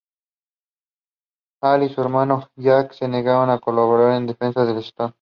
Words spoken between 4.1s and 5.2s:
en la defensa de Stone.